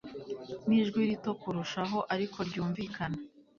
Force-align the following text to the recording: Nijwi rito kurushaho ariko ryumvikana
Nijwi 0.67 0.99
rito 1.09 1.31
kurushaho 1.41 1.97
ariko 2.13 2.37
ryumvikana 2.47 3.17